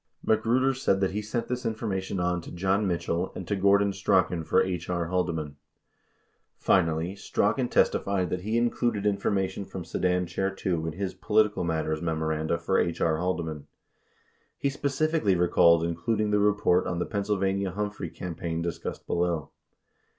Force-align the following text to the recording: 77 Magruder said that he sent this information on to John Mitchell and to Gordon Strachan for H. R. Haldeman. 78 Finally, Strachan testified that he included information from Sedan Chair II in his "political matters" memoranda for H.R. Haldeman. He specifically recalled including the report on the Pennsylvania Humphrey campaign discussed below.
77 0.25 0.29
Magruder 0.31 0.73
said 0.73 0.99
that 0.99 1.11
he 1.11 1.21
sent 1.21 1.47
this 1.47 1.63
information 1.63 2.19
on 2.19 2.41
to 2.41 2.51
John 2.51 2.87
Mitchell 2.87 3.31
and 3.35 3.47
to 3.47 3.55
Gordon 3.55 3.93
Strachan 3.93 4.43
for 4.43 4.59
H. 4.63 4.89
R. 4.89 5.09
Haldeman. 5.09 5.57
78 6.57 6.57
Finally, 6.57 7.15
Strachan 7.17 7.69
testified 7.69 8.31
that 8.31 8.41
he 8.41 8.57
included 8.57 9.05
information 9.05 9.63
from 9.63 9.85
Sedan 9.85 10.25
Chair 10.25 10.55
II 10.65 10.73
in 10.87 10.93
his 10.93 11.13
"political 11.13 11.63
matters" 11.63 12.01
memoranda 12.01 12.57
for 12.57 12.79
H.R. 12.79 13.17
Haldeman. 13.17 13.67
He 14.57 14.71
specifically 14.71 15.35
recalled 15.35 15.83
including 15.83 16.31
the 16.31 16.39
report 16.39 16.87
on 16.87 16.97
the 16.97 17.05
Pennsylvania 17.05 17.69
Humphrey 17.69 18.09
campaign 18.09 18.63
discussed 18.63 19.05
below. 19.05 19.51